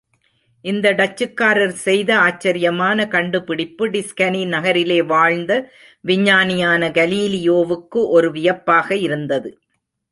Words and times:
இந்த 0.65 0.93
டச்சுக்காரர் 0.93 1.75
செய்த 1.83 2.09
ஆச்சரியமான 2.19 3.07
கண்டுபிடிப்பு 3.07 3.87
டிஸ்கனி 3.89 4.41
நகரிலே 4.47 4.99
வாழ்ந்த 5.03 5.51
விஞ்ஞானியான 6.05 6.91
கலீலியோவுக்கு 6.91 8.01
ஒரு 8.09 8.31
வியப்பாக 8.31 8.95
இருந்தது. 8.97 9.51